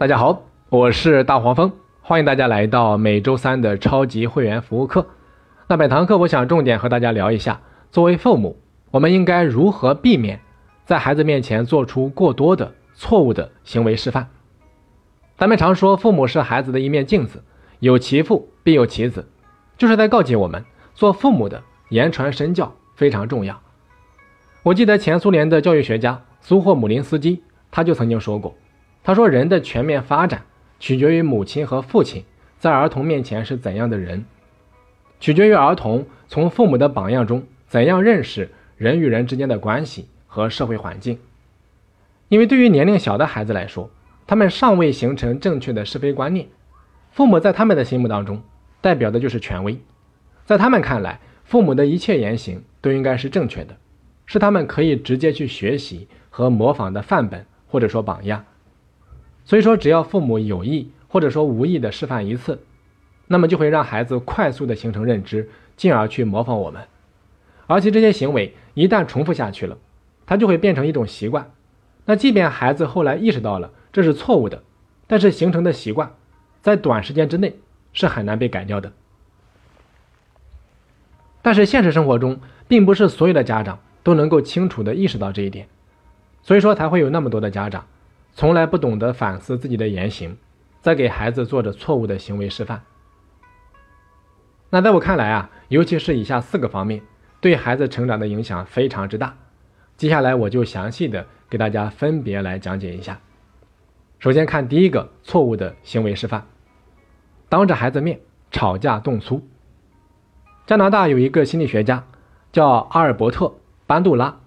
[0.00, 1.70] 大家好，我是大黄蜂，
[2.00, 5.06] 欢迎大家来到每周三的超级会员服务课。
[5.66, 8.56] 那本堂课我想重点和大家聊一下，作为父母，
[8.92, 10.40] 我们应该如何避免
[10.86, 14.26] 在孩子面前做出过多的错误的行为示范。
[15.36, 17.44] 咱们常说，父母是孩子的一面镜子，
[17.80, 19.28] 有其父必有其子，
[19.76, 20.64] 就是在告诫我们，
[20.94, 23.60] 做父母的言传身教非常重要。
[24.62, 28.54] 我记得前苏联的教育学家苏霍姆林斯基他就曾经说过。
[29.02, 30.42] 他说：“人的全面发展
[30.78, 32.24] 取决于母亲和父亲
[32.58, 34.24] 在儿童面前是怎样的人，
[35.18, 41.18] 取决于儿童从父母的榜样中怎样认识人与人之间的关系和社会环境。
[42.28, 43.90] 因为对于年龄小的孩子来说，
[44.26, 46.46] 他们尚未形成正确的是非观念，
[47.10, 48.42] 父母在他们的心目当中
[48.80, 49.80] 代表的就是权威，
[50.44, 53.76] 在他们看来，父母的一切言行都应该是正确的，
[54.26, 58.44] 是他们可以直接去学习和模仿的范本或者说榜样。”
[59.44, 62.62] 所以说，只要父母有意或者说无意的示范一次，
[63.26, 66.82] 那么就会让孩子快速的形成认知，进而去模仿我们。
[67.66, 69.78] 而且这些行为一旦重复下去了，
[70.26, 71.50] 它就会变成一种习惯。
[72.04, 74.62] 那即便孩子后来意识到了这是错误的，
[75.06, 76.12] 但是形成的习惯，
[76.62, 77.56] 在短时间之内
[77.92, 78.92] 是很难被改掉的。
[81.42, 85.68] 但是现实生活中，并不是所有的家长都能够清楚的意识到这一点，
[86.42, 87.86] 所以说才会有那么多的家长。
[88.32, 90.36] 从来不懂得反思自己的言行，
[90.80, 92.82] 在给孩子做着错误的行为示范。
[94.70, 97.02] 那在我看来啊，尤其是以下四个方面，
[97.40, 99.36] 对孩子成长的影响非常之大。
[99.96, 103.20] 接下来我就详细的给大家分别来讲解一下。
[104.18, 106.42] 首先看第一个错误的行为示范：
[107.48, 108.20] 当着孩子面
[108.50, 109.46] 吵架动粗。
[110.66, 112.06] 加拿大有一个心理学家
[112.52, 113.46] 叫阿尔伯特·
[113.86, 114.38] 班杜拉，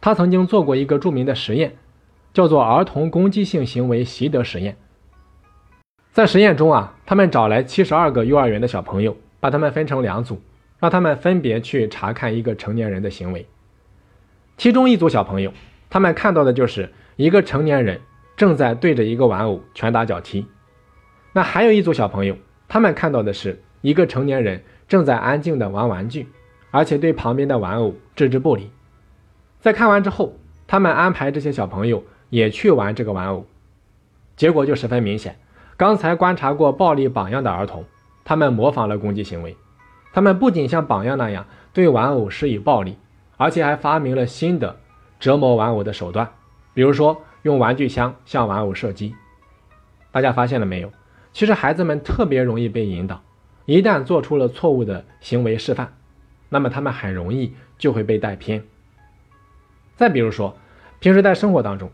[0.00, 1.76] 他曾经做过一个著名的实验。
[2.34, 4.76] 叫做儿童攻击性行为习得实验。
[6.12, 10.42] 在实验中啊，他们找来七十二个幼儿园的小朋友，把他们分成两组，
[10.80, 13.46] 让他们分别去查看一个成年人的行为。
[14.56, 15.52] 其中一组小朋友，
[15.88, 18.00] 他们看到的就是一个成年人
[18.36, 20.46] 正在对着一个玩偶拳打脚踢。
[21.32, 22.36] 那还有一组小朋友，
[22.68, 26.28] 他们看到的是一个成年人正在安静的玩玩具，
[26.72, 28.70] 而且对旁边的玩偶置之不理。
[29.60, 32.02] 在看完之后，他们安排这些小朋友。
[32.34, 33.46] 也去玩这个玩偶，
[34.34, 35.38] 结果就十分明显。
[35.76, 37.84] 刚才观察过暴力榜样的儿童，
[38.24, 39.56] 他们模仿了攻击行为。
[40.12, 42.98] 他们不仅像榜样那样对玩偶施以暴力，
[43.36, 44.80] 而且还发明了新的
[45.20, 46.28] 折磨玩偶的手段，
[46.74, 49.14] 比如说用玩具枪向玩偶射击。
[50.10, 50.90] 大家发现了没有？
[51.32, 53.22] 其实孩子们特别容易被引导，
[53.64, 55.94] 一旦做出了错误的行为示范，
[56.48, 58.64] 那么他们很容易就会被带偏。
[59.94, 60.56] 再比如说，
[60.98, 61.88] 平时在生活当中。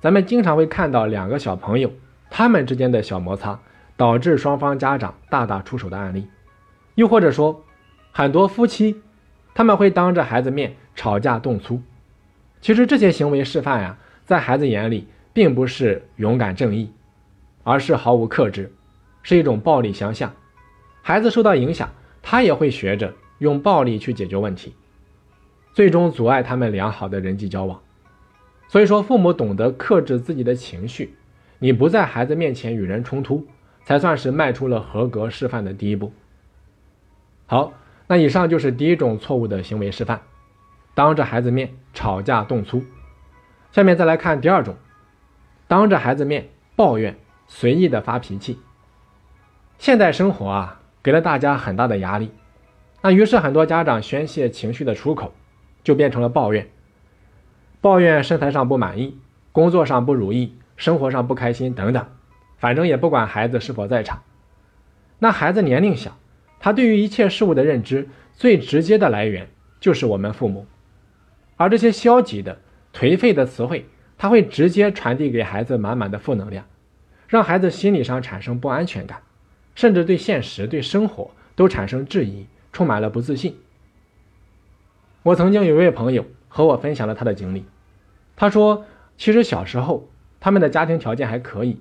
[0.00, 1.92] 咱们经常会看到两个小朋友
[2.30, 3.60] 他们之间的小摩擦，
[3.96, 6.26] 导致双方家长大打出手的案例，
[6.94, 7.64] 又或者说，
[8.12, 9.02] 很多夫妻
[9.54, 11.82] 他们会当着孩子面吵架动粗。
[12.62, 16.90] 其实这些行为示范呀，在孩子眼里并不是勇敢正义，
[17.62, 18.72] 而是毫无克制，
[19.22, 20.32] 是一种暴力相向。
[21.02, 21.90] 孩子受到影响，
[22.22, 24.74] 他也会学着用暴力去解决问题，
[25.74, 27.80] 最终阻碍他们良好的人际交往。
[28.70, 31.16] 所以说，父母懂得克制自己的情绪，
[31.58, 33.44] 你不在孩子面前与人冲突，
[33.82, 36.12] 才算是迈出了合格示范的第一步。
[37.46, 37.72] 好，
[38.06, 40.20] 那以上就是第一种错误的行为示范，
[40.94, 42.84] 当着孩子面吵架动粗。
[43.72, 44.76] 下面再来看第二种，
[45.66, 48.60] 当着孩子面抱怨、随意的发脾气。
[49.78, 52.30] 现代生活啊，给了大家很大的压力，
[53.02, 55.34] 那于是很多家长宣泄情绪的出口，
[55.82, 56.70] 就变成了抱怨。
[57.82, 59.16] 抱怨身材上不满意，
[59.52, 62.06] 工作上不如意，生活上不开心等等，
[62.58, 64.22] 反正也不管孩子是否在场。
[65.18, 66.18] 那孩子年龄小，
[66.58, 69.48] 他对于一切事物的认知最直接的来源
[69.80, 70.66] 就是我们父母，
[71.56, 72.58] 而这些消极的、
[72.92, 73.86] 颓废的词汇，
[74.18, 76.66] 他会直接传递给孩子满满的负能量，
[77.28, 79.22] 让孩子心理上产生不安全感，
[79.74, 83.56] 甚至对现实、对生活都产生质疑，充满了不自信。
[85.22, 86.26] 我曾经有一位朋友。
[86.52, 87.64] 和我分享了他的经历，
[88.40, 88.86] 他说，
[89.18, 90.08] 其实小时候
[90.40, 91.78] 他们的家庭条件还可以，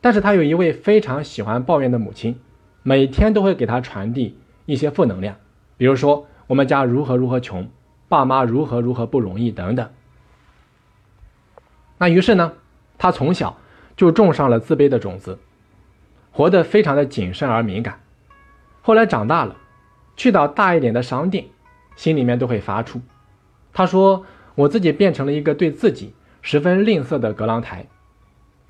[0.00, 2.40] 但是他有一位非常喜欢抱怨的母亲，
[2.82, 4.36] 每天都会给他传递
[4.66, 5.36] 一些负能量，
[5.76, 7.70] 比如说我们家如何如何穷，
[8.08, 9.88] 爸妈如何如何不容易等等。
[11.98, 12.54] 那于是呢，
[12.98, 13.56] 他从小
[13.96, 15.38] 就种上了自卑的种子，
[16.32, 18.00] 活得非常的谨慎而敏感。
[18.82, 19.54] 后来长大了，
[20.16, 21.44] 去到大一点的商店，
[21.94, 23.00] 心里面都会发怵。
[23.72, 26.12] 他说：“我自己变成了一个对自己
[26.42, 27.86] 十分吝啬的格朗台，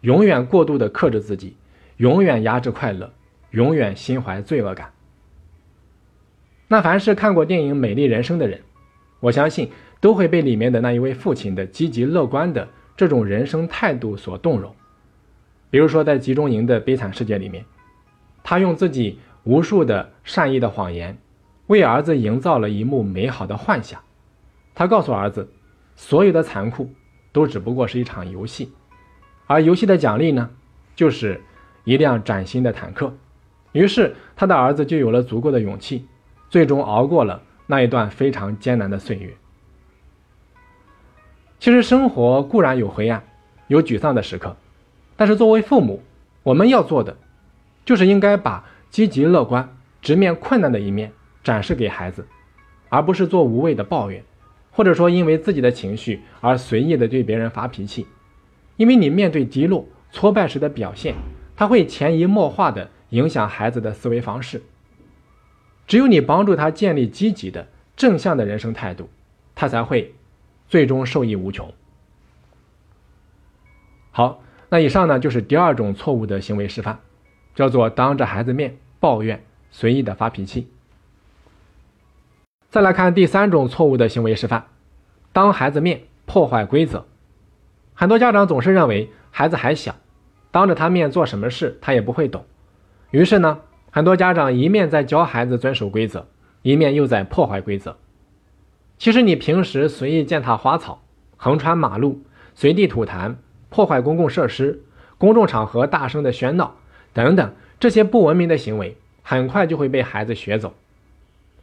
[0.00, 1.56] 永远过度的克制自己，
[1.98, 3.12] 永远压制快乐，
[3.50, 4.90] 永远心怀罪恶感。
[6.68, 8.60] 那凡是看过电影《美丽人生》的人，
[9.20, 9.70] 我相信
[10.00, 12.66] 都会被里面的那一位父亲的积极乐观的
[12.96, 14.74] 这种人生态度所动容。
[15.70, 17.64] 比如说，在集中营的悲惨世界里面，
[18.42, 21.18] 他用自己无数的善意的谎言，
[21.66, 24.00] 为儿子营造了一幕美好的幻想。
[24.74, 25.48] 他告诉儿子，
[25.96, 26.92] 所有的残酷
[27.32, 28.72] 都只不过是一场游戏，
[29.46, 30.50] 而游戏的奖励呢，
[30.94, 31.42] 就是
[31.84, 33.12] 一辆崭新的坦克。
[33.72, 36.06] 于是，他的儿子就有了足够的勇气。
[36.50, 39.34] 最终熬过了那一段非常艰难的岁月。
[41.58, 43.24] 其实生活固然有灰暗，
[43.66, 44.56] 有沮丧的时刻，
[45.16, 46.04] 但是作为父母，
[46.44, 47.16] 我们要做的，
[47.84, 51.12] 就是应该把积极乐观、直面困难的一面
[51.42, 52.24] 展示给孩子，
[52.88, 54.22] 而不是做无谓的抱怨，
[54.74, 58.06] 或者说因为自己的情绪而随意的对别人发脾气。
[58.76, 61.14] 因为你面对低落、挫败时的表现，
[61.54, 64.60] 它会潜移默化的影响孩子的思维方式。
[65.86, 69.08] 只有你帮助他建立积极的、正向的人生态度，
[69.54, 70.12] 他才会
[70.68, 71.72] 最终受益无穷。
[74.10, 76.98] 好，那以上呢就是第二种错误的行为示范，
[77.54, 80.68] 叫做当着孩子面抱怨、随意的发脾气。
[82.74, 84.64] 再来看第三种错误的行为示范，
[85.32, 87.06] 当孩子面破坏规则。
[87.92, 89.94] 很多家长总是认为孩子还小，
[90.50, 92.44] 当着他面做什么事他也不会懂，
[93.12, 93.60] 于是呢。
[93.92, 96.26] 很多家长一面在教孩子遵守规则，
[96.62, 97.96] 一面又在破坏规则。
[98.98, 101.00] 其实你平时随意践踏花草、
[101.36, 102.24] 横穿马路、
[102.56, 103.36] 随地吐痰、
[103.68, 104.82] 破坏公共设施、
[105.16, 106.74] 公众场合大声的喧闹
[107.12, 110.74] 等等这些不文明的行为，很快就会被孩子学走。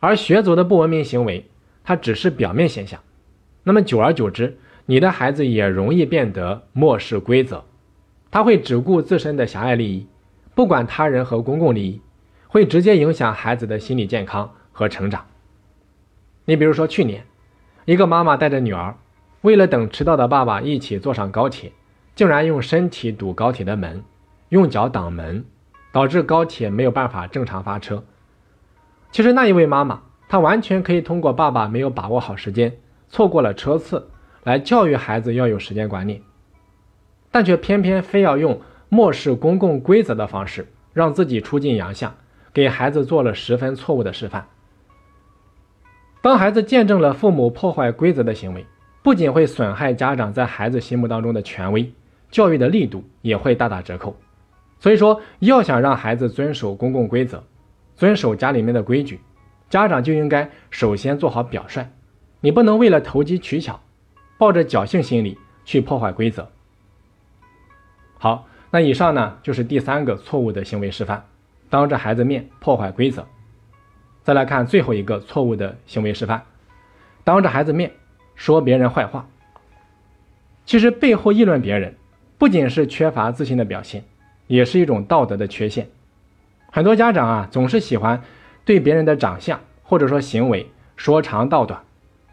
[0.01, 1.45] 而学走的不文明行为，
[1.85, 2.99] 它只是表面现象。
[3.63, 7.63] 那么久而久之，你的孩子也容易变得漠视规则，
[8.29, 10.07] 他会只顾自身的狭隘利益，
[10.53, 12.01] 不管他人和公共利益。
[12.47, 15.25] 会直接影响孩子的心理健康和成长。
[16.43, 17.23] 你比如说，去年，
[17.85, 18.93] 一个妈妈带着女儿，
[19.39, 21.71] 为了等迟到的爸爸一起坐上高铁，
[22.13, 24.03] 竟然用身体堵高铁的门，
[24.49, 25.45] 用脚挡门，
[25.93, 28.03] 导致高铁没有办法正常发车。
[29.11, 32.73] 其实那一位妈妈，她完全可以通过爸爸没有把握好时间，
[33.09, 34.09] 错过了车次，
[34.43, 36.21] 来教育孩子要有时间观念，
[37.29, 38.59] 但却偏偏非要用
[38.89, 42.15] 漠视公共规则的方式，让自己出尽洋相。
[42.53, 44.45] 给孩子做了十分错误的示范。
[46.21, 48.65] 当孩子见证了父母破坏规则的行为，
[49.01, 51.89] 不仅会损害家长在孩子心目当中的权威，
[52.29, 54.17] 教育的力度也会大打折扣。
[54.79, 57.41] 所以说，要想让孩子遵守公共规则，
[58.01, 59.19] 遵守家里面的规矩，
[59.69, 61.85] 家长就应该首先做好表率。
[62.39, 63.79] 你不能为了投机取巧，
[64.39, 66.49] 抱着侥幸心理去破坏规则。
[68.17, 71.27] 好，那以上呢就是第三个错误的行为示范。
[71.69, 73.27] 当着孩子面破坏规则，
[74.23, 76.41] 再来看最后一个错误的行为示范，
[77.23, 77.91] 当着孩子面
[78.33, 79.29] 说别人坏话。
[80.65, 81.95] 其实背后议论别人，
[82.39, 84.03] 不仅是缺乏自信的表现，
[84.47, 85.87] 也是一种道德的缺陷。
[86.71, 88.23] 很多家长啊，总是喜欢
[88.63, 91.83] 对别人的长相或者说行为说长道短，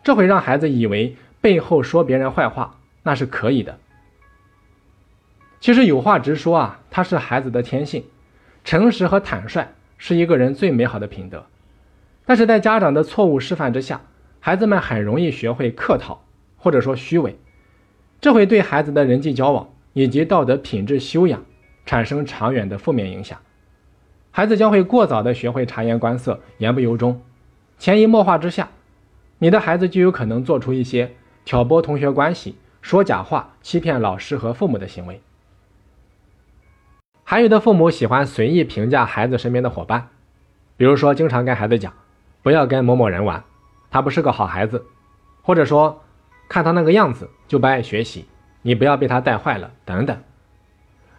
[0.04, 3.78] 这会让孩子以为背后说别人坏话那是可以的。
[5.60, 8.04] 其实有话直说啊，它是孩子的天性。
[8.64, 11.46] 诚实和坦率是一个人最美好的品德，
[12.26, 14.02] 但是在家长的错误示范之下，
[14.40, 16.22] 孩子们很容易学会客套
[16.58, 17.38] 或者说虚伪，
[18.20, 21.44] 这会对孩子的人际交往以及道德品质修养
[21.86, 23.38] 产生长远的负面影响。
[24.38, 27.20] 孩子将会过早的学会察言观色、言不由衷，
[27.76, 28.68] 潜移默化之下，
[29.38, 35.20] 你的孩子就有可能做出一些挑拨同学关系、说假话、欺骗老师和父母的行为。
[37.24, 40.10] 还有的父母喜欢随意评价孩子身边的伙伴，
[40.76, 41.92] 比如说经常跟孩子讲，
[42.40, 43.42] 不要跟某某人玩，
[43.90, 44.86] 他不是个好孩子，
[45.42, 46.04] 或者说
[46.48, 48.28] 看他那个样子就不爱学习，
[48.62, 50.16] 你不要被他带坏了等等。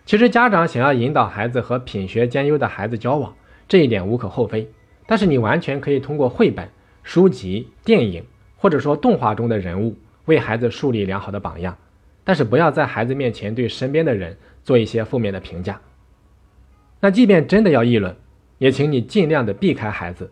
[0.10, 3.36] 其实家长想要引导孩子和品学兼优的孩子交往，
[3.68, 4.68] 这一点无可厚非，
[5.06, 6.68] 但是你完全可以通过绘本、
[7.04, 8.26] 书籍、电影
[8.58, 11.78] 或者说动画中的人物为孩子树立良好的榜样，
[12.24, 15.80] 但是不要在孩子面前对身边的人做一些负面的评价。
[17.00, 18.16] 那即便真的要议论，
[18.58, 20.32] 也请你尽量的避开孩子，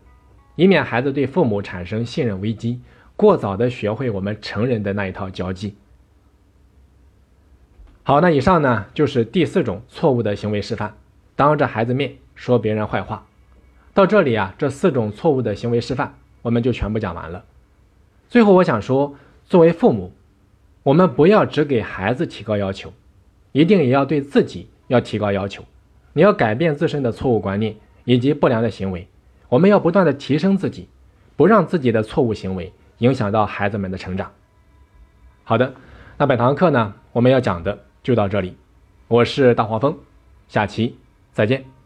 [0.55, 2.81] 以免孩子对父母产生信任危机，
[3.15, 5.75] 过早的学会我们成人的那一套交际。
[8.07, 10.95] 好那以上呢就是第四种错误的行为示范。
[11.35, 13.27] 当着孩子面说别人坏话。
[13.93, 17.43] 到这里啊这四种错误的行为示范我们就全部讲完了。
[18.29, 20.13] 最后我想说作为父母
[20.83, 22.93] 我们不要只给孩子提高要求
[23.51, 25.65] 一定也要对自己要提高要求。
[26.13, 29.05] 你要改变自身的错误观念以及不良的行为。
[29.49, 30.87] 我们要不断的提升自己
[31.35, 34.31] 不让自己的错误行为影响到孩子们的成长。
[35.43, 35.73] 好的
[36.17, 38.55] 那本堂课呢我们要讲的就到这里。
[39.09, 39.97] 我是大黄蜂
[40.47, 40.97] 下期
[41.33, 41.76] 再见。